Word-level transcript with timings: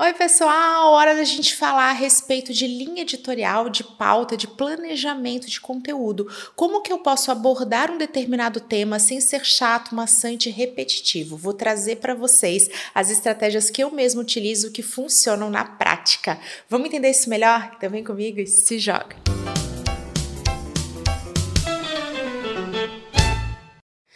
Oi, 0.00 0.12
pessoal! 0.12 0.92
Hora 0.92 1.12
da 1.12 1.24
gente 1.24 1.56
falar 1.56 1.90
a 1.90 1.92
respeito 1.92 2.52
de 2.52 2.68
linha 2.68 3.02
editorial, 3.02 3.68
de 3.68 3.82
pauta, 3.82 4.36
de 4.36 4.46
planejamento 4.46 5.50
de 5.50 5.60
conteúdo. 5.60 6.28
Como 6.54 6.82
que 6.82 6.92
eu 6.92 7.00
posso 7.00 7.32
abordar 7.32 7.90
um 7.90 7.98
determinado 7.98 8.60
tema 8.60 9.00
sem 9.00 9.20
ser 9.20 9.44
chato, 9.44 9.96
maçante 9.96 10.48
e 10.48 10.52
repetitivo? 10.52 11.36
Vou 11.36 11.52
trazer 11.52 11.96
para 11.96 12.14
vocês 12.14 12.70
as 12.94 13.10
estratégias 13.10 13.70
que 13.70 13.82
eu 13.82 13.90
mesmo 13.90 14.20
utilizo 14.20 14.70
que 14.70 14.82
funcionam 14.82 15.50
na 15.50 15.64
prática. 15.64 16.38
Vamos 16.68 16.86
entender 16.86 17.10
isso 17.10 17.28
melhor? 17.28 17.72
Então 17.76 17.90
vem 17.90 18.04
comigo 18.04 18.38
e 18.38 18.46
se 18.46 18.78
joga! 18.78 19.27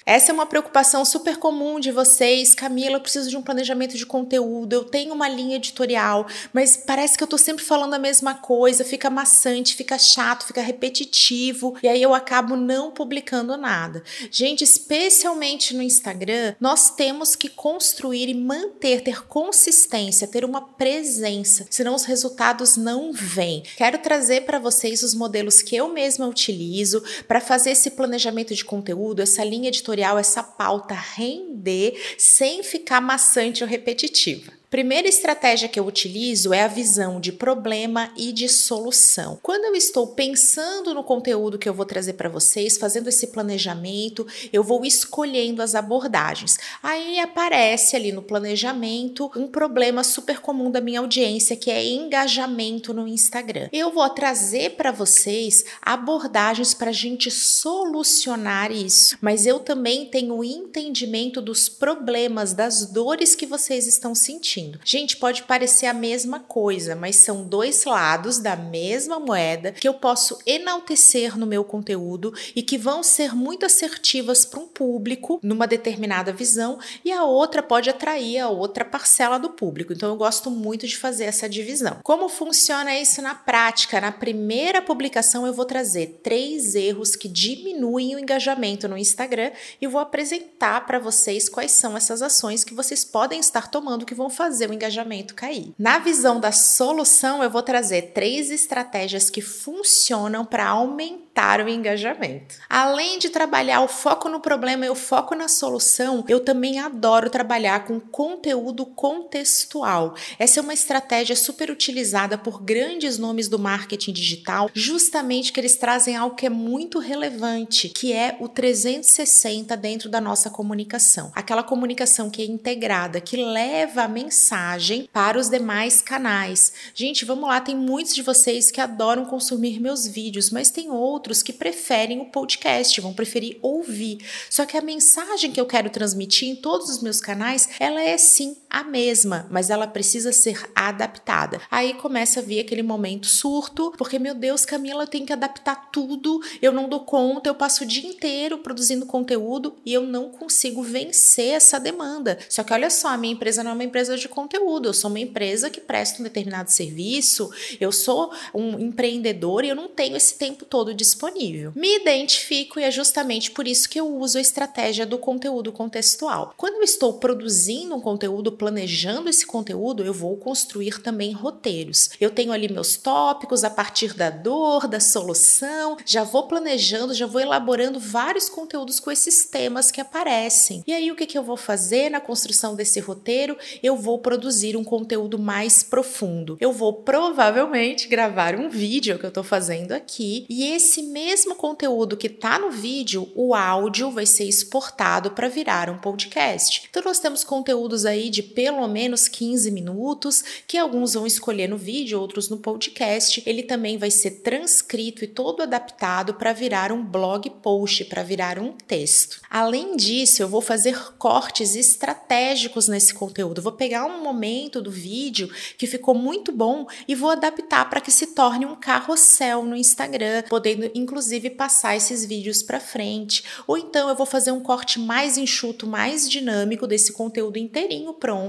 Essa 0.05 0.33
é 0.33 0.35
uma 0.35 0.47
preocupação 0.47 1.05
super 1.05 1.37
comum 1.37 1.79
de 1.79 1.93
vocês. 1.93 2.55
Camila, 2.55 2.97
eu 2.97 3.01
preciso 3.01 3.31
de 3.31 3.37
um 3.37 3.43
planejamento 3.43 3.97
de 3.97 4.05
conteúdo, 4.05 4.73
eu 4.73 4.85
tenho 4.85 5.15
uma 5.15 5.29
linha 5.29 5.57
editorial, 5.57 6.27
mas 6.53 6.77
parece 6.77 7.17
que 7.17 7.23
eu 7.23 7.29
tô 7.29 7.39
sempre 7.39 7.65
falando 7.65 7.95
a 7.95 7.99
mesma 7.99 8.35
coisa, 8.35 8.85
fica 8.85 9.09
maçante, 9.09 9.77
fica 9.77 9.97
chato, 9.99 10.47
fica 10.47 10.61
repetitivo, 10.61 11.77
e 11.83 11.89
aí 11.89 12.03
eu 12.03 12.15
acabo 12.15 12.57
não 12.57 12.91
publicando 12.91 13.57
nada. 13.57 14.03
Gente, 14.31 14.65
especialmente 14.65 15.75
no 15.75 15.83
Instagram, 15.83 16.55
nós 16.61 16.91
temos 16.91 17.37
que 17.37 17.49
construir 17.49 18.29
e 18.29 18.35
manter, 18.35 19.03
ter 19.03 19.27
consistência, 19.27 20.27
ter 20.27 20.45
uma 20.45 20.63
presença, 20.63 21.67
senão 21.71 21.95
os 21.95 22.05
resultados 22.05 22.77
não 22.77 23.13
vêm. 23.13 23.63
Quero 23.77 23.99
trazer 23.99 24.43
para 24.43 24.59
vocês 24.59 25.03
os 25.03 25.15
modelos 25.15 25.63
que 25.63 25.77
eu 25.77 25.89
mesma 25.89 26.27
utilizo 26.27 27.03
para 27.29 27.41
fazer 27.41 27.71
esse 27.71 27.91
planejamento 27.91 28.55
de 28.55 28.65
conteúdo, 28.65 29.23
essa 29.23 29.45
linha 29.45 29.69
editorial 29.69 29.93
editorial, 30.03 30.19
essa 30.19 30.43
pauta 30.43 30.95
render 30.95 31.95
sem 32.19 32.63
ficar 32.63 33.01
maçante 33.01 33.63
ou 33.63 33.71
repetitiva. 33.71 34.53
Primeira 34.73 35.07
estratégia 35.07 35.69
que 35.69 35.79
eu 35.79 35.87
utilizo 35.87 36.55
é 36.55 36.63
a 36.63 36.67
visão 36.67 37.21
de 37.21 37.31
problema 37.31 38.11
e 38.17 38.33
de 38.33 38.49
solução. 38.49 39.39
Quando 39.43 39.67
eu 39.67 39.75
estou 39.75 40.07
pensando 40.07 40.95
no 40.95 41.05
conteúdo 41.05 41.59
que 41.59 41.69
eu 41.69 41.75
vou 41.75 41.85
trazer 41.85 42.15
para 42.15 42.31
vocês, 42.31 42.79
fazendo 42.79 43.07
esse 43.11 43.27
planejamento, 43.27 44.27
eu 44.51 44.65
vou 44.65 44.83
escolhendo 44.87 45.61
as 45.61 45.75
abordagens. 45.75 46.57
Aí 46.83 47.21
aparece 47.21 47.97
ali 47.97 48.13
no 48.13 48.23
planejamento 48.23 49.31
um 49.37 49.47
problema 49.47 50.03
super 50.03 50.41
comum 50.41 50.71
da 50.71 50.81
minha 50.81 51.01
audiência, 51.01 51.55
que 51.55 51.71
é 51.71 51.85
engajamento 51.85 52.95
no 52.95 53.07
Instagram. 53.07 53.69
Eu 53.75 53.93
vou 53.93 54.09
trazer 54.09 54.71
para 54.71 54.91
vocês 54.91 55.67
abordagens 55.83 56.73
para 56.73 56.89
a 56.89 56.95
gente 56.95 57.31
solucionar 57.31 58.73
isso, 58.73 59.19
mas 59.21 59.45
eu 59.45 59.61
também 59.61 60.07
tenho 60.07 60.43
entendimento 60.43 61.43
dos 61.43 61.69
problemas, 61.69 62.55
das 62.55 62.87
dores 62.87 63.35
que 63.35 63.45
vocês 63.45 63.87
estão 63.87 64.15
sentindo 64.15 64.62
Gente, 64.85 65.17
pode 65.17 65.43
parecer 65.43 65.87
a 65.87 65.95
mesma 65.95 66.41
coisa, 66.41 66.95
mas 66.95 67.17
são 67.17 67.45
dois 67.45 67.85
lados 67.85 68.39
da 68.39 68.57
mesma 68.57 69.19
moeda 69.19 69.73
que 69.73 69.89
eu 69.89 69.95
posso 69.95 70.39
enaltecer 70.47 71.39
no 71.39 71.47
meu 71.47 71.65
conteúdo 71.65 72.33
e 72.55 72.63
que 72.63 72.79
vão 72.79 73.03
ser 73.03 73.35
muito 73.35 73.67
assertivas 73.67 74.45
para 74.45 74.61
um 74.61 74.67
público 74.67 75.41
numa 75.43 75.67
determinada 75.67 76.33
visão 76.33 76.79
e 77.05 77.11
a 77.13 77.25
outra 77.25 77.63
pode 77.63 77.91
atrair 77.91 78.39
a 78.39 78.49
outra 78.49 78.85
parcela 78.85 79.39
do 79.39 79.51
público. 79.51 79.93
Então 79.93 80.09
eu 80.09 80.17
gosto 80.17 80.51
muito 80.51 80.87
de 80.87 80.97
fazer 80.97 81.25
essa 81.25 81.49
divisão. 81.49 81.99
Como 82.03 82.29
funciona 82.29 82.99
isso 82.99 83.21
na 83.23 83.35
prática? 83.35 84.01
Na 84.01 84.13
primeira 84.13 84.81
publicação 84.81 85.47
eu 85.47 85.53
vou 85.53 85.65
trazer 85.65 86.21
três 86.23 86.75
erros 86.75 87.17
que 87.17 87.29
diminuem 87.29 88.15
o 88.15 88.19
engajamento 88.19 88.89
no 88.89 88.97
Instagram 88.97 89.51
e 89.81 89.87
vou 89.87 90.01
apresentar 90.01 90.87
para 90.87 90.99
vocês 90.99 91.49
quais 91.49 91.73
são 91.73 91.97
essas 91.97 92.23
ações 92.23 92.65
que 92.65 92.75
vocês 92.75 93.05
podem 93.05 93.41
estar 93.41 93.71
tomando 93.71 94.07
que 94.07 94.15
vão 94.15 94.31
fazer 94.31 94.52
fazer 94.53 94.69
o 94.69 94.75
engajamento 94.75 95.35
cair. 95.35 95.73
Na 95.79 95.99
visão 95.99 96.39
da 96.39 96.53
solução, 96.53 97.43
eu 97.43 97.49
vou 97.49 97.63
trazer 97.63 98.13
três 98.13 98.51
estratégias 98.51 99.31
que 99.31 99.41
funcionam 99.41 100.45
para 100.45 100.69
aumentar 100.69 101.32
aumentar 101.33 101.65
o 101.65 101.69
engajamento. 101.69 102.57
Além 102.69 103.19
de 103.19 103.31
trabalhar 103.31 103.81
o 103.81 103.89
foco 103.89 104.29
no 104.29 104.41
problema 104.41 104.87
e 104.87 104.91
o 104.91 104.95
foco 104.95 105.35
na 105.35 105.49
solução, 105.49 106.25
eu 106.29 106.41
também 106.41 106.79
adoro 106.79 107.31
trabalhar 107.31 107.85
com 107.87 107.99
conteúdo 107.99 108.85
contextual. 108.87 110.15
Essa 110.39 110.61
é 110.61 110.63
uma 110.63 110.75
estratégia 110.75 111.35
super 111.35 111.71
utilizada 111.71 112.37
por 112.37 112.63
grandes 112.63 113.19
nomes 113.19 113.49
do 113.49 113.59
marketing 113.59 114.13
digital, 114.13 114.71
justamente 114.75 115.53
que 115.53 115.61
eles 115.61 115.77
trazem 115.77 116.17
algo 116.17 116.37
que 116.37 116.47
é 116.47 116.51
muito 116.51 116.99
relevante, 116.99 117.89
que 117.89 118.13
é 118.13 118.37
o 118.39 118.49
360 118.49 119.77
dentro 119.77 120.09
da 120.09 120.21
nossa 120.21 120.51
comunicação. 120.51 121.33
Aquela 121.35 121.63
comunicação 121.63 122.31
que 122.31 122.43
é 122.43 122.47
integrada, 122.47 123.21
que 123.21 123.37
leva 123.37 124.03
a 124.03 124.09
mensagem 124.09 125.09
para 125.13 125.39
os 125.39 125.49
demais 125.49 126.03
canais. 126.03 126.73
Gente, 126.95 127.25
vamos 127.25 127.49
lá, 127.49 127.61
tem 127.61 127.77
muitos 127.77 128.15
de 128.15 128.23
vocês 128.23 128.71
que 128.71 128.81
adoram 128.81 129.25
consumir 129.25 129.81
meus 129.81 130.07
vídeos, 130.07 130.51
mas 130.51 130.71
tem 130.71 130.91
outros 130.91 131.22
outros 131.23 131.41
que 131.41 131.53
preferem 131.53 132.21
o 132.21 132.25
podcast, 132.25 133.01
vão 133.01 133.15
preferir 133.15 133.57
ouvir. 133.63 134.19
Só 134.51 134.67
que 134.67 134.77
a 134.77 134.83
mensagem 134.83 135.53
que 135.53 135.61
eu 135.61 135.67
quero 135.67 135.89
transmitir 135.89 136.49
em 136.49 136.57
todos 136.57 136.91
os 136.91 137.01
meus 137.01 137.21
canais, 137.21 137.69
ela 137.79 138.03
é 138.03 138.19
sim 138.19 138.57
a 138.73 138.83
mesma, 138.83 139.47
mas 139.51 139.69
ela 139.69 139.87
precisa 139.87 140.33
ser 140.33 140.67
adaptada. 140.75 141.61
Aí 141.71 141.93
começa 141.93 142.41
a 142.41 142.43
vir 142.43 142.59
aquele 142.59 142.83
momento 142.83 143.27
surto, 143.27 143.93
porque 143.99 144.19
meu 144.19 144.35
Deus, 144.35 144.65
Camila, 144.65 145.03
eu 145.03 145.07
tenho 145.07 145.27
que 145.27 145.33
adaptar 145.33 145.91
tudo, 145.93 146.41
eu 146.63 146.73
não 146.73 146.89
dou 146.89 147.01
conta, 147.01 147.51
eu 147.51 147.55
passo 147.55 147.85
o 147.85 147.87
dia 147.87 148.09
inteiro 148.09 148.59
produzindo 148.59 149.05
conteúdo 149.05 149.77
e 149.85 149.93
eu 149.93 150.07
não 150.07 150.31
consigo 150.31 150.83
vencer 150.83 151.51
essa 151.51 151.79
demanda. 151.79 152.39
Só 152.49 152.65
que 152.65 152.73
olha 152.73 152.89
só, 152.89 153.09
a 153.09 153.19
minha 153.19 153.35
empresa 153.35 153.63
não 153.63 153.73
é 153.73 153.75
uma 153.75 153.85
empresa 153.85 154.17
de 154.17 154.27
conteúdo, 154.27 154.89
eu 154.89 154.95
sou 154.95 155.11
uma 155.11 155.21
empresa 155.21 155.69
que 155.69 155.81
presta 155.81 156.21
um 156.21 156.25
determinado 156.25 156.71
serviço, 156.71 157.51
eu 157.79 157.93
sou 157.93 158.33
um 158.55 158.79
empreendedor 158.79 159.67
e 159.67 159.69
eu 159.69 159.77
não 159.77 159.89
tenho 159.89 160.17
esse 160.17 160.39
tempo 160.39 160.65
todo 160.65 160.95
disponível. 160.95 161.73
Me 161.77 161.97
identifico 161.97 162.81
e 162.81 162.85
é 162.85 162.91
justamente 162.91 163.51
por 163.51 163.69
isso 163.69 163.87
que 163.87 164.01
eu 164.01 164.17
uso 164.17 164.39
a 164.39 164.41
estratégia 164.41 165.05
do 165.05 165.19
conteúdo 165.19 165.71
contextual. 165.73 166.55
Quando 166.57 166.77
eu 166.77 166.83
estou 166.83 167.15
produzindo 167.15 167.95
um 167.95 168.01
conteúdo, 168.01 168.62
planejando 168.63 169.29
esse 169.29 169.45
conteúdo, 169.45 170.05
eu 170.05 170.15
vou 170.15 170.37
construir 170.37 171.03
também 171.03 171.33
roteiros. 171.33 172.11
Eu 172.21 172.31
tenho 172.31 172.53
ali 172.53 172.73
meus 172.73 172.97
tópicos 172.97 173.65
a 173.65 173.71
partir 173.71 174.15
da 174.15 174.31
dor, 174.31 174.87
da 174.87 175.01
solução, 175.01 175.97
já 176.07 176.23
vou 176.23 176.47
planejando, 176.47 177.13
já 177.13 177.27
vou 177.27 177.41
elaborando 177.41 177.99
vários 177.99 178.49
conteúdos 178.49 179.01
com 179.01 179.11
esses 179.11 179.47
temas 179.47 179.91
que 179.91 180.01
aparecem. 180.01 180.85
E 180.87 180.93
aí 180.93 181.11
o 181.11 181.17
que, 181.17 181.27
que 181.27 181.37
eu 181.37 181.43
vou 181.43 181.57
fazer 181.57 182.09
na 182.09 182.21
construção 182.21 182.77
desse 182.77 183.01
roteiro? 183.01 183.57
Eu 183.83 183.97
vou 183.97 184.21
produzir 184.21 184.77
um 184.77 184.85
conteúdo 184.85 185.41
mais 185.41 185.83
profundo. 185.83 186.57
Eu 186.61 186.73
vou 186.73 186.93
provavelmente 186.93 188.07
gravar 188.07 188.55
um 188.55 188.69
vídeo 188.69 189.19
que 189.19 189.27
eu 189.27 189.29
estou 189.29 189.43
fazendo 189.43 189.91
aqui 189.91 190.47
e 190.49 190.71
esse 190.71 191.03
mesmo 191.03 191.57
conteúdo 191.57 192.17
que 192.17 192.29
está 192.29 192.61
no 192.61 192.71
vídeo, 192.71 193.29
o 193.35 193.57
áudio 193.57 194.13
vai 194.13 194.25
ser 194.25 194.45
exportado 194.45 195.33
para 195.33 195.49
virar 195.49 195.91
um 195.91 195.99
podcast. 195.99 196.85
Então 196.89 197.03
nós 197.05 197.19
temos 197.19 197.43
conteúdos 197.43 198.07
aí 198.07 198.31
de 198.31 198.52
pelo 198.55 198.87
menos 198.89 199.29
15 199.29 199.71
minutos, 199.71 200.45
que 200.67 200.79
alguns 200.79 201.15
vão 201.15 201.27
escolher 201.27 201.69
no 201.69 201.77
vídeo, 201.77 202.21
outros 202.21 202.49
no 202.49 202.59
podcast. 202.59 203.43
Ele 203.47 203.63
também 203.63 203.99
vai 203.99 204.11
ser 204.11 204.43
transcrito 204.43 205.25
e 205.25 205.27
todo 205.27 205.63
adaptado 205.63 206.35
para 206.35 206.53
virar 206.53 206.93
um 206.93 207.05
blog 207.05 207.49
post, 207.63 208.05
para 208.05 208.23
virar 208.23 208.59
um 208.59 208.73
texto. 208.73 209.41
Além 209.51 209.97
disso, 209.97 210.43
eu 210.43 210.49
vou 210.49 210.61
fazer 210.61 211.13
cortes 211.19 211.75
estratégicos 211.75 212.89
nesse 212.89 213.15
conteúdo. 213.15 213.63
vou 213.63 213.73
pegar 213.73 214.05
um 214.05 214.23
momento 214.23 214.81
do 214.81 214.91
vídeo 214.91 215.51
que 215.79 215.87
ficou 215.87 216.15
muito 216.15 216.53
bom 216.53 216.87
e 217.09 217.15
vou 217.15 217.31
adaptar 217.31 217.89
para 217.89 218.01
que 218.01 218.11
se 218.11 218.29
torne 218.29 218.67
um 218.67 218.77
carrossel 218.77 219.65
no 219.65 219.77
Instagram, 219.77 220.45
podendo 220.49 220.91
inclusive 220.95 221.51
passar 221.51 221.97
esses 221.97 222.25
vídeos 222.25 222.63
para 222.63 222.81
frente, 222.81 223.45
ou 223.67 223.77
então 223.77 224.09
eu 224.09 224.15
vou 224.15 224.27
fazer 224.27 224.53
um 224.53 224.61
corte 224.61 224.99
mais 224.99 225.37
enxuto, 225.37 225.87
mais 225.87 226.29
dinâmico 226.29 226.87
desse 226.87 227.13
conteúdo 227.13 227.59
inteirinho 227.59 228.13
pronto 228.13 228.42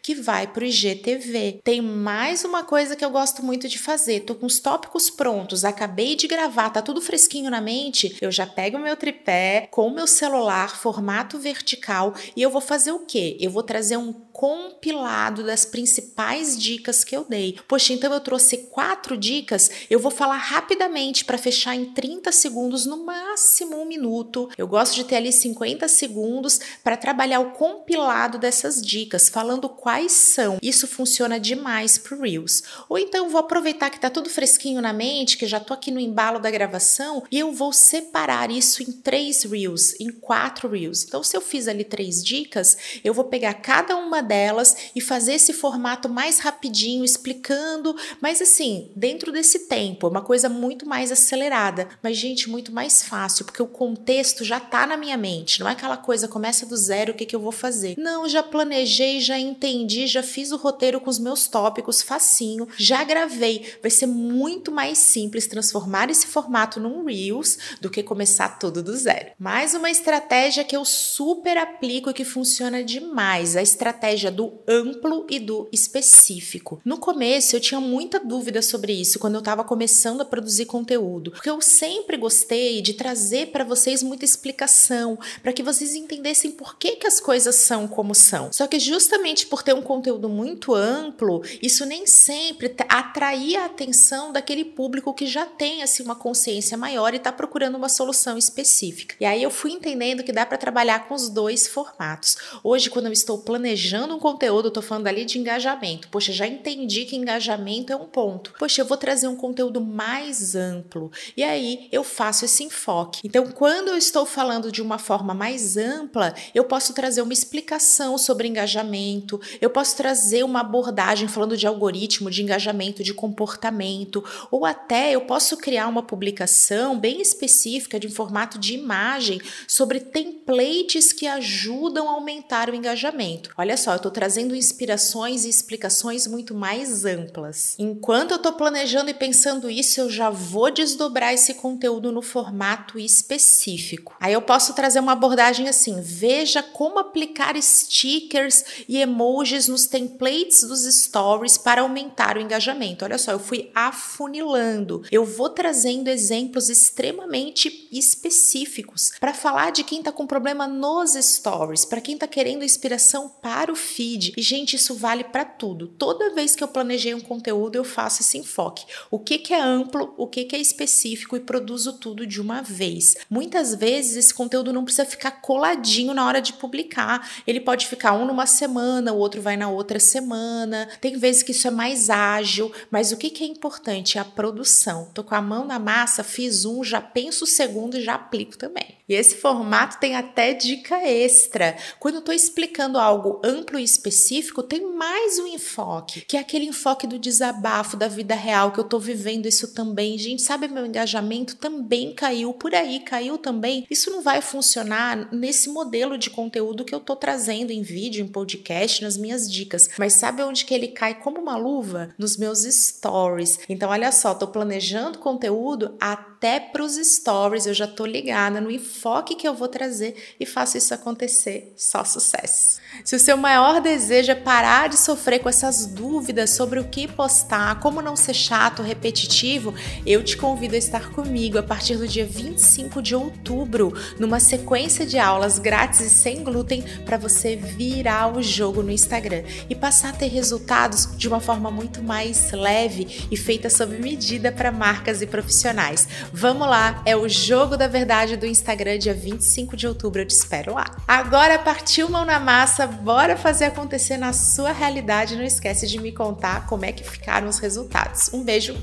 que 0.00 0.14
vai 0.14 0.46
para 0.46 0.62
o 0.62 0.66
IGTV. 0.66 1.60
Tem 1.62 1.80
mais 1.80 2.44
uma 2.44 2.64
coisa 2.64 2.96
que 2.96 3.04
eu 3.04 3.10
gosto 3.10 3.42
muito 3.42 3.68
de 3.68 3.78
fazer, 3.78 4.20
tô 4.20 4.34
com 4.34 4.46
os 4.46 4.60
tópicos 4.60 5.10
prontos, 5.10 5.64
acabei 5.64 6.14
de 6.16 6.26
gravar, 6.26 6.70
tá 6.70 6.80
tudo 6.80 7.00
fresquinho 7.00 7.50
na 7.50 7.60
mente, 7.60 8.16
eu 8.20 8.30
já 8.30 8.46
pego 8.46 8.76
o 8.76 8.82
meu 8.82 8.96
tripé 8.96 9.68
com 9.70 9.86
o 9.86 9.94
meu 9.94 10.06
celular, 10.06 10.76
formato 10.76 11.38
vertical, 11.38 12.14
e 12.36 12.42
eu 12.42 12.50
vou 12.50 12.60
fazer 12.60 12.92
o 12.92 13.00
quê? 13.00 13.36
Eu 13.40 13.50
vou 13.50 13.62
trazer 13.62 13.96
um 13.96 14.12
compilado 14.34 15.44
das 15.44 15.64
principais 15.64 16.58
dicas 16.58 17.04
que 17.04 17.16
eu 17.16 17.24
dei. 17.24 17.56
Poxa, 17.68 17.92
então 17.92 18.12
eu 18.12 18.18
trouxe 18.18 18.58
quatro 18.72 19.16
dicas, 19.16 19.70
eu 19.88 20.00
vou 20.00 20.10
falar 20.10 20.38
rapidamente 20.38 21.24
para 21.24 21.38
fechar 21.38 21.76
em 21.76 21.86
30 21.92 22.32
segundos, 22.32 22.84
no 22.84 23.04
máximo 23.04 23.80
um 23.80 23.84
minuto. 23.84 24.50
Eu 24.58 24.66
gosto 24.66 24.96
de 24.96 25.04
ter 25.04 25.16
ali 25.16 25.32
50 25.32 25.86
segundos 25.86 26.58
para 26.82 26.96
trabalhar 26.96 27.38
o 27.38 27.52
compilado 27.52 28.36
dessas 28.36 28.82
dicas, 28.82 29.28
falando 29.28 29.68
quais 29.68 30.10
são. 30.10 30.58
Isso 30.60 30.88
funciona 30.88 31.38
demais 31.38 31.96
pro 31.96 32.20
Reels. 32.20 32.64
Ou 32.88 32.98
então 32.98 33.30
vou 33.30 33.40
aproveitar 33.40 33.88
que 33.88 34.00
tá 34.00 34.10
tudo 34.10 34.28
fresquinho 34.28 34.82
na 34.82 34.92
mente, 34.92 35.38
que 35.38 35.46
já 35.46 35.60
tô 35.60 35.72
aqui 35.72 35.92
no 35.92 36.00
embalo 36.00 36.40
da 36.40 36.50
gravação, 36.50 37.22
e 37.30 37.38
eu 37.38 37.52
vou 37.52 37.72
separar 37.72 38.50
isso 38.50 38.82
em 38.82 38.90
três 38.90 39.44
Reels, 39.44 39.94
em 40.00 40.10
quatro 40.10 40.68
Reels. 40.68 41.04
Então, 41.04 41.22
se 41.22 41.36
eu 41.36 41.40
fiz 41.40 41.68
ali 41.68 41.84
três 41.84 42.22
dicas, 42.24 42.76
eu 43.04 43.14
vou 43.14 43.26
pegar 43.26 43.54
cada 43.54 43.96
uma 43.96 44.23
delas 44.24 44.76
e 44.94 45.00
fazer 45.00 45.34
esse 45.34 45.52
formato 45.52 46.08
mais 46.08 46.38
rapidinho, 46.40 47.04
explicando, 47.04 47.96
mas 48.20 48.40
assim, 48.40 48.90
dentro 48.96 49.30
desse 49.30 49.68
tempo, 49.68 50.06
é 50.06 50.10
uma 50.10 50.22
coisa 50.22 50.48
muito 50.48 50.86
mais 50.86 51.12
acelerada, 51.12 51.88
mas 52.02 52.16
gente, 52.16 52.48
muito 52.48 52.72
mais 52.72 53.02
fácil, 53.02 53.44
porque 53.44 53.62
o 53.62 53.66
contexto 53.66 54.44
já 54.44 54.58
tá 54.58 54.86
na 54.86 54.96
minha 54.96 55.16
mente, 55.16 55.60
não 55.60 55.68
é 55.68 55.72
aquela 55.72 55.96
coisa 55.96 56.28
começa 56.28 56.66
do 56.66 56.76
zero, 56.76 57.12
o 57.12 57.14
que 57.14 57.26
que 57.26 57.36
eu 57.36 57.40
vou 57.40 57.52
fazer? 57.52 57.94
Não, 57.98 58.28
já 58.28 58.42
planejei, 58.42 59.20
já 59.20 59.38
entendi, 59.38 60.06
já 60.06 60.22
fiz 60.22 60.50
o 60.50 60.56
roteiro 60.56 61.00
com 61.00 61.10
os 61.10 61.18
meus 61.18 61.46
tópicos 61.46 62.02
facinho, 62.02 62.68
já 62.76 63.04
gravei. 63.04 63.74
Vai 63.80 63.90
ser 63.90 64.06
muito 64.06 64.70
mais 64.70 64.98
simples 64.98 65.46
transformar 65.46 66.10
esse 66.10 66.26
formato 66.26 66.80
num 66.80 67.04
Reels 67.04 67.58
do 67.80 67.90
que 67.90 68.02
começar 68.02 68.58
tudo 68.58 68.82
do 68.82 68.96
zero. 68.96 69.32
Mais 69.38 69.74
uma 69.74 69.90
estratégia 69.90 70.64
que 70.64 70.76
eu 70.76 70.84
super 70.84 71.56
aplico 71.56 72.10
e 72.10 72.14
que 72.14 72.24
funciona 72.24 72.82
demais, 72.82 73.56
a 73.56 73.62
estratégia 73.62 74.13
do 74.30 74.52
amplo 74.66 75.26
e 75.28 75.38
do 75.38 75.68
específico. 75.72 76.80
No 76.84 76.98
começo 76.98 77.56
eu 77.56 77.60
tinha 77.60 77.80
muita 77.80 78.20
dúvida 78.20 78.62
sobre 78.62 78.92
isso 78.92 79.18
quando 79.18 79.34
eu 79.34 79.40
estava 79.40 79.64
começando 79.64 80.20
a 80.20 80.24
produzir 80.24 80.66
conteúdo, 80.66 81.32
porque 81.32 81.50
eu 81.50 81.60
sempre 81.60 82.16
gostei 82.16 82.80
de 82.80 82.94
trazer 82.94 83.48
para 83.48 83.64
vocês 83.64 84.02
muita 84.02 84.24
explicação, 84.24 85.18
para 85.42 85.52
que 85.52 85.62
vocês 85.62 85.94
entendessem 85.94 86.50
por 86.50 86.78
que, 86.78 86.96
que 86.96 87.06
as 87.06 87.20
coisas 87.20 87.54
são 87.54 87.88
como 87.88 88.14
são. 88.14 88.52
Só 88.52 88.66
que 88.66 88.78
justamente 88.78 89.46
por 89.46 89.62
ter 89.62 89.74
um 89.74 89.82
conteúdo 89.82 90.28
muito 90.28 90.74
amplo, 90.74 91.42
isso 91.62 91.86
nem 91.86 92.06
sempre 92.06 92.74
atraía 92.88 93.62
a 93.62 93.66
atenção 93.66 94.32
daquele 94.32 94.64
público 94.64 95.14
que 95.14 95.26
já 95.26 95.46
tem 95.46 95.82
assim 95.82 96.02
uma 96.02 96.14
consciência 96.14 96.76
maior 96.76 97.14
e 97.14 97.16
está 97.16 97.32
procurando 97.32 97.76
uma 97.76 97.88
solução 97.88 98.36
específica. 98.36 99.16
E 99.20 99.24
aí 99.24 99.42
eu 99.42 99.50
fui 99.50 99.72
entendendo 99.72 100.22
que 100.22 100.32
dá 100.32 100.44
para 100.44 100.58
trabalhar 100.58 101.08
com 101.08 101.14
os 101.14 101.28
dois 101.28 101.66
formatos. 101.66 102.36
Hoje, 102.62 102.90
quando 102.90 103.06
eu 103.06 103.12
estou 103.12 103.38
planejando 103.38 104.03
um 104.12 104.18
conteúdo, 104.18 104.66
eu 104.66 104.68
estou 104.68 104.82
falando 104.82 105.06
ali 105.06 105.24
de 105.24 105.38
engajamento. 105.38 106.08
Poxa, 106.08 106.32
já 106.32 106.46
entendi 106.46 107.04
que 107.04 107.16
engajamento 107.16 107.92
é 107.92 107.96
um 107.96 108.06
ponto. 108.06 108.52
Poxa, 108.58 108.82
eu 108.82 108.86
vou 108.86 108.96
trazer 108.96 109.28
um 109.28 109.36
conteúdo 109.36 109.80
mais 109.80 110.54
amplo. 110.54 111.10
E 111.36 111.42
aí 111.42 111.88
eu 111.90 112.04
faço 112.04 112.44
esse 112.44 112.64
enfoque. 112.64 113.20
Então, 113.24 113.46
quando 113.46 113.88
eu 113.88 113.96
estou 113.96 114.26
falando 114.26 114.70
de 114.70 114.82
uma 114.82 114.98
forma 114.98 115.34
mais 115.34 115.76
ampla, 115.76 116.34
eu 116.54 116.64
posso 116.64 116.92
trazer 116.92 117.22
uma 117.22 117.32
explicação 117.32 118.18
sobre 118.18 118.48
engajamento, 118.48 119.40
eu 119.60 119.70
posso 119.70 119.96
trazer 119.96 120.44
uma 120.44 120.60
abordagem 120.60 121.28
falando 121.28 121.56
de 121.56 121.66
algoritmo, 121.66 122.30
de 122.30 122.42
engajamento, 122.42 123.02
de 123.02 123.14
comportamento, 123.14 124.24
ou 124.50 124.64
até 124.64 125.12
eu 125.12 125.22
posso 125.22 125.56
criar 125.56 125.88
uma 125.88 126.02
publicação 126.02 126.98
bem 126.98 127.20
específica 127.20 127.98
de 127.98 128.08
formato 128.08 128.58
de 128.58 128.74
imagem 128.74 129.40
sobre 129.66 130.00
templates 130.00 131.12
que 131.12 131.26
ajudam 131.26 132.08
a 132.08 132.12
aumentar 132.12 132.70
o 132.70 132.74
engajamento. 132.74 133.50
Olha 133.56 133.76
só, 133.76 133.93
eu 133.94 133.98
estou 133.98 134.10
trazendo 134.10 134.54
inspirações 134.54 135.44
e 135.44 135.48
explicações 135.48 136.26
muito 136.26 136.54
mais 136.54 137.04
amplas. 137.04 137.74
Enquanto 137.78 138.32
eu 138.32 138.36
estou 138.36 138.52
planejando 138.52 139.10
e 139.10 139.14
pensando 139.14 139.70
isso, 139.70 140.00
eu 140.00 140.10
já 140.10 140.30
vou 140.30 140.70
desdobrar 140.70 141.32
esse 141.32 141.54
conteúdo 141.54 142.12
no 142.12 142.22
formato 142.22 142.98
específico. 142.98 144.16
Aí 144.20 144.32
eu 144.32 144.42
posso 144.42 144.74
trazer 144.74 145.00
uma 145.00 145.12
abordagem 145.12 145.68
assim: 145.68 146.00
veja 146.00 146.62
como 146.62 146.98
aplicar 146.98 147.60
stickers 147.60 148.64
e 148.88 148.98
emojis 148.98 149.68
nos 149.68 149.86
templates 149.86 150.62
dos 150.62 150.84
stories 150.84 151.56
para 151.56 151.82
aumentar 151.82 152.36
o 152.36 152.40
engajamento. 152.40 153.04
Olha 153.04 153.18
só, 153.18 153.32
eu 153.32 153.38
fui 153.38 153.70
afunilando. 153.74 155.02
Eu 155.10 155.24
vou 155.24 155.48
trazendo 155.50 156.08
exemplos 156.08 156.68
extremamente 156.68 157.88
específicos 157.92 159.12
para 159.20 159.34
falar 159.34 159.70
de 159.70 159.84
quem 159.84 159.98
está 159.98 160.12
com 160.12 160.26
problema 160.26 160.66
nos 160.66 161.12
stories, 161.12 161.84
para 161.84 162.00
quem 162.00 162.14
está 162.14 162.26
querendo 162.26 162.64
inspiração 162.64 163.28
para 163.28 163.72
o 163.72 163.76
feed. 163.84 164.32
E 164.36 164.42
gente, 164.42 164.76
isso 164.76 164.94
vale 164.94 165.24
para 165.24 165.44
tudo. 165.44 165.86
Toda 165.86 166.34
vez 166.34 166.56
que 166.56 166.64
eu 166.64 166.68
planejei 166.68 167.14
um 167.14 167.20
conteúdo, 167.20 167.76
eu 167.76 167.84
faço 167.84 168.22
esse 168.22 168.38
enfoque. 168.38 168.84
O 169.10 169.18
que, 169.18 169.38
que 169.38 169.52
é 169.52 169.60
amplo, 169.60 170.14
o 170.16 170.26
que, 170.26 170.44
que 170.44 170.56
é 170.56 170.58
específico 170.58 171.36
e 171.36 171.40
produzo 171.40 171.94
tudo 171.94 172.26
de 172.26 172.40
uma 172.40 172.62
vez. 172.62 173.16
Muitas 173.28 173.74
vezes 173.74 174.16
esse 174.16 174.34
conteúdo 174.34 174.72
não 174.72 174.84
precisa 174.84 175.06
ficar 175.06 175.30
coladinho 175.42 176.14
na 176.14 176.26
hora 176.26 176.40
de 176.40 176.52
publicar. 176.54 177.28
Ele 177.46 177.60
pode 177.60 177.86
ficar 177.86 178.12
um 178.12 178.26
numa 178.26 178.46
semana, 178.46 179.12
o 179.12 179.18
outro 179.18 179.42
vai 179.42 179.56
na 179.56 179.68
outra 179.68 180.00
semana. 180.00 180.88
Tem 181.00 181.16
vezes 181.16 181.42
que 181.42 181.52
isso 181.52 181.68
é 181.68 181.70
mais 181.70 182.10
ágil, 182.10 182.72
mas 182.90 183.12
o 183.12 183.16
que, 183.16 183.30
que 183.30 183.44
é 183.44 183.46
importante? 183.46 184.18
É 184.18 184.20
a 184.20 184.24
produção. 184.24 185.10
Tô 185.12 185.22
com 185.22 185.34
a 185.34 185.42
mão 185.42 185.64
na 185.64 185.78
massa, 185.78 186.24
fiz 186.24 186.64
um, 186.64 186.82
já 186.82 187.00
penso 187.00 187.44
o 187.44 187.46
segundo 187.46 187.96
e 187.96 188.02
já 188.02 188.14
aplico 188.14 188.56
também. 188.56 188.98
E 189.08 189.14
esse 189.14 189.36
formato 189.36 189.98
tem 189.98 190.16
até 190.16 190.54
dica 190.54 190.96
extra. 191.06 191.76
Quando 192.00 192.14
eu 192.14 192.20
estou 192.20 192.34
explicando 192.34 192.98
algo 192.98 193.40
amplo 193.44 193.73
específico, 193.78 194.62
tem 194.62 194.94
mais 194.94 195.38
um 195.38 195.46
enfoque, 195.46 196.22
que 196.22 196.36
é 196.36 196.40
aquele 196.40 196.66
enfoque 196.66 197.06
do 197.06 197.18
desabafo 197.18 197.96
da 197.96 198.08
vida 198.08 198.34
real, 198.34 198.72
que 198.72 198.78
eu 198.78 198.84
estou 198.84 199.00
vivendo 199.00 199.46
isso 199.46 199.74
também. 199.74 200.16
Gente, 200.18 200.42
sabe, 200.42 200.68
meu 200.68 200.86
engajamento 200.86 201.56
também 201.56 202.14
caiu 202.14 202.52
por 202.52 202.74
aí, 202.74 203.00
caiu 203.00 203.38
também. 203.38 203.86
Isso 203.90 204.10
não 204.10 204.22
vai 204.22 204.40
funcionar 204.40 205.32
nesse 205.32 205.68
modelo 205.68 206.16
de 206.16 206.30
conteúdo 206.30 206.84
que 206.84 206.94
eu 206.94 206.98
estou 206.98 207.16
trazendo 207.16 207.70
em 207.70 207.82
vídeo, 207.82 208.24
em 208.24 208.28
podcast, 208.28 209.02
nas 209.02 209.16
minhas 209.16 209.50
dicas. 209.50 209.88
Mas 209.98 210.14
sabe 210.14 210.42
onde 210.42 210.64
que 210.64 210.74
ele 210.74 210.88
cai 210.88 211.14
como 211.14 211.40
uma 211.40 211.56
luva? 211.56 212.14
Nos 212.18 212.36
meus 212.36 212.60
stories. 212.62 213.60
Então, 213.68 213.90
olha 213.90 214.12
só, 214.12 214.32
estou 214.32 214.48
planejando 214.48 215.18
conteúdo 215.18 215.94
até 216.00 216.60
para 216.60 216.82
os 216.82 216.94
stories. 216.94 217.66
Eu 217.66 217.74
já 217.74 217.84
estou 217.84 218.06
ligada 218.06 218.60
no 218.60 218.70
enfoque 218.70 219.34
que 219.34 219.46
eu 219.46 219.54
vou 219.54 219.68
trazer 219.68 220.16
e 220.38 220.46
faço 220.46 220.76
isso 220.76 220.94
acontecer. 220.94 221.72
Só 221.76 222.04
sucesso. 222.04 222.80
Se 223.04 223.16
o 223.16 223.20
seu 223.20 223.36
maior 223.54 223.80
desejo 223.80 224.32
é 224.32 224.34
parar 224.34 224.88
de 224.88 224.98
sofrer 224.98 225.38
com 225.38 225.48
essas 225.48 225.86
dúvidas 225.86 226.50
sobre 226.50 226.80
o 226.80 226.84
que 226.84 227.06
postar, 227.06 227.78
como 227.78 228.02
não 228.02 228.16
ser 228.16 228.34
chato, 228.34 228.82
repetitivo, 228.82 229.72
eu 230.04 230.24
te 230.24 230.36
convido 230.36 230.74
a 230.74 230.78
estar 230.78 231.10
comigo 231.10 231.56
a 231.56 231.62
partir 231.62 231.96
do 231.96 232.08
dia 232.08 232.26
25 232.26 233.00
de 233.00 233.14
outubro, 233.14 233.94
numa 234.18 234.40
sequência 234.40 235.06
de 235.06 235.20
aulas 235.20 235.60
grátis 235.60 236.00
e 236.00 236.10
sem 236.10 236.42
glúten 236.42 236.82
para 237.04 237.16
você 237.16 237.54
virar 237.54 238.36
o 238.36 238.42
jogo 238.42 238.82
no 238.82 238.90
Instagram 238.90 239.44
e 239.70 239.74
passar 239.76 240.08
a 240.08 240.14
ter 240.14 240.26
resultados 240.26 241.16
de 241.16 241.28
uma 241.28 241.38
forma 241.38 241.70
muito 241.70 242.02
mais 242.02 242.50
leve 242.50 243.28
e 243.30 243.36
feita 243.36 243.70
sob 243.70 243.96
medida 243.98 244.50
para 244.50 244.72
marcas 244.72 245.22
e 245.22 245.28
profissionais. 245.28 246.08
Vamos 246.32 246.66
lá, 246.66 247.00
é 247.06 247.16
o 247.16 247.28
jogo 247.28 247.76
da 247.76 247.86
verdade 247.86 248.36
do 248.36 248.46
Instagram, 248.46 248.98
dia 248.98 249.14
25 249.14 249.76
de 249.76 249.86
outubro, 249.86 250.22
eu 250.22 250.26
te 250.26 250.34
espero 250.34 250.74
lá. 250.74 250.86
Agora 251.06 251.56
partiu 251.56 252.08
mão 252.08 252.24
na 252.24 252.40
massa, 252.40 252.84
bora 252.84 253.43
fazer 253.44 253.66
acontecer 253.66 254.16
na 254.16 254.32
sua 254.32 254.72
realidade. 254.72 255.36
Não 255.36 255.44
esquece 255.44 255.86
de 255.86 256.00
me 256.00 256.10
contar 256.10 256.66
como 256.66 256.86
é 256.86 256.92
que 256.92 257.04
ficaram 257.04 257.46
os 257.46 257.58
resultados. 257.58 258.32
Um 258.32 258.42
beijo, 258.42 258.74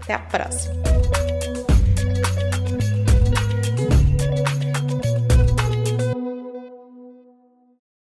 até 0.00 0.14
a 0.14 0.18
próxima! 0.18 1.25